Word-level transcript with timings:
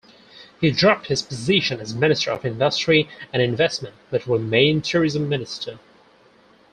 He 0.59 0.71
dropped 0.71 1.05
his 1.09 1.21
position 1.21 1.79
as 1.79 1.93
minister 1.93 2.31
of 2.31 2.43
industry 2.43 3.07
and 3.31 3.39
investment, 3.39 3.93
but 4.09 4.25
remained 4.25 4.83
tourism 4.83 5.29
minister. 5.29 5.77